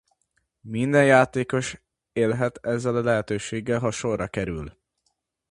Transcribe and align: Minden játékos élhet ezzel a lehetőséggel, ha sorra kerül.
Minden 0.61 1.05
játékos 1.05 1.81
élhet 2.11 2.59
ezzel 2.61 2.95
a 2.95 3.01
lehetőséggel, 3.01 3.79
ha 3.79 3.91
sorra 3.91 4.27
kerül. 4.27 4.77